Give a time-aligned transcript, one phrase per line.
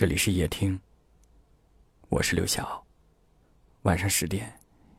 [0.00, 0.80] 这里是夜听，
[2.08, 2.82] 我是刘晓。
[3.82, 4.50] 晚上十点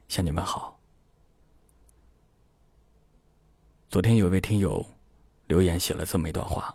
[0.08, 0.80] 向你们好。
[3.90, 4.86] 昨天有位听友
[5.48, 6.72] 留言写了这么一段话，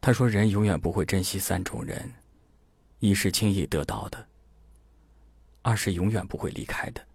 [0.00, 2.10] 他说：“人永远不会珍惜三种人，
[3.00, 4.26] 一是轻易得到的，
[5.60, 7.06] 二是永远不会离开的，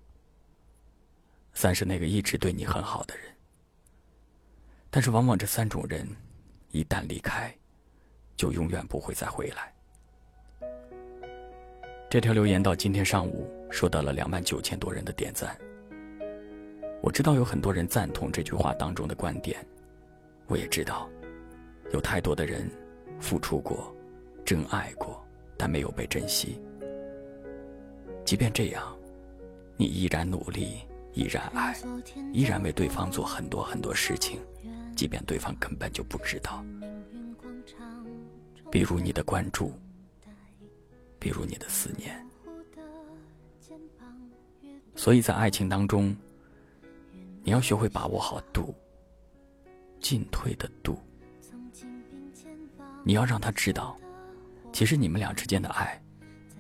[1.55, 3.36] 三是那个一直对你很好的人。
[4.91, 6.07] 但是往往这三种人
[6.70, 7.52] 一旦离开。”
[8.39, 9.73] 就永远不会再回来。
[12.09, 15.53] 这条留言到今天上午收到了两万九千多人的点赞。
[17.02, 19.59] 我知道有很多人赞同这句话当中的观点，
[20.47, 21.09] 我也知道，
[21.91, 22.71] 有太多的人
[23.20, 23.94] 付出过，
[24.45, 25.21] 真爱过，
[25.58, 26.61] 但没有被珍惜。
[28.23, 28.97] 即便这样，
[29.75, 30.80] 你依然努力，
[31.13, 31.75] 依然爱，
[32.31, 34.39] 依然为对方做很多很多事情，
[34.95, 36.63] 即便对方根本就不知道。
[38.72, 39.73] 比如你的关注，
[41.18, 42.23] 比如你的思念，
[44.95, 46.16] 所以在爱情当中，
[47.44, 48.76] 你要学会把握好度，
[50.00, 51.00] 进退的度。
[53.03, 53.98] 你要让他知道，
[54.72, 56.00] 其实你们俩之间的爱，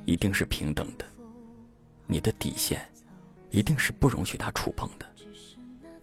[0.05, 1.05] 一定是平等的，
[2.07, 2.81] 你的底线，
[3.51, 5.05] 一定是不容许他触碰的。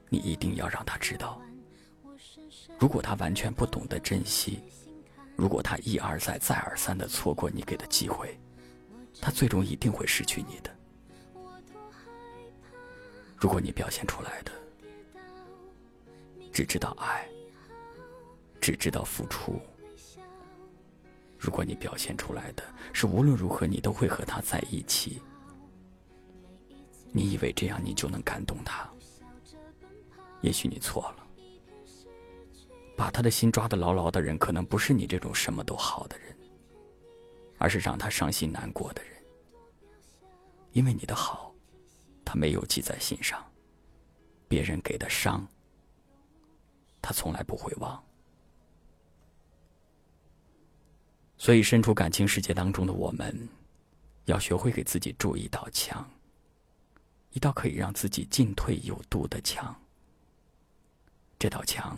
[0.09, 1.43] 你一定要让他知道，
[2.79, 4.63] 如果他完全不懂得珍惜。
[5.37, 8.39] 如果他一而再、再而三的错过你给的机会，
[9.21, 10.75] 他最终一定会失去你的。
[13.37, 14.53] 如果你表现出来的
[16.51, 17.29] 只知道爱，
[18.61, 19.61] 只知道付出，
[21.39, 22.63] 如果你表现出来的
[22.95, 25.21] 是无论如何你都会和他在一起，
[27.13, 28.91] 你以为这样你就能感动他？
[30.41, 31.26] 也许你错了。
[32.97, 36.37] 把他的心抓得牢牢的人，可能不是你这种什么都好的人，
[37.59, 39.13] 而是让他伤心难过的人。
[40.73, 41.55] 因为你的好，
[42.25, 43.39] 他没有记在心上；
[44.49, 45.47] 别人给的伤，
[47.03, 48.03] 他从来不会忘。
[51.39, 53.49] 所以，身处感情世界当中的我们，
[54.25, 56.09] 要学会给自己筑一道墙，
[57.33, 59.75] 一道可以让自己进退有度的墙。
[61.39, 61.97] 这道墙。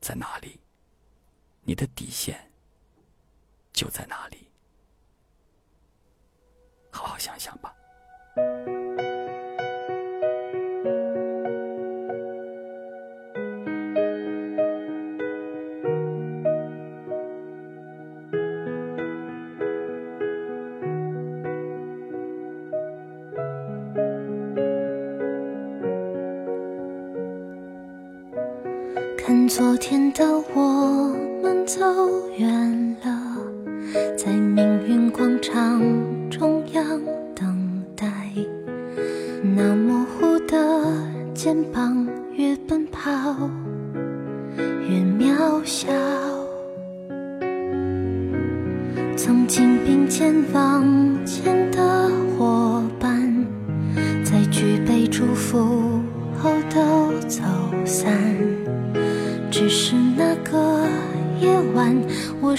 [0.00, 0.60] 在哪里，
[1.62, 2.50] 你的底线
[3.72, 4.48] 就在哪里。
[6.90, 7.74] 好好想想吧。
[29.28, 30.24] 看昨天的
[30.54, 31.84] 我们走
[32.38, 33.36] 远了，
[34.16, 35.82] 在命运广场
[36.30, 36.82] 中央
[37.34, 38.06] 等待。
[39.54, 40.82] 那模糊的
[41.34, 43.10] 肩膀，越奔跑
[44.56, 45.92] 越渺小。
[49.14, 50.82] 曾经并肩往
[51.26, 51.47] 前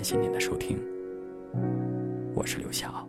[0.00, 0.78] 感谢您的收听，
[2.34, 3.06] 我是刘晓。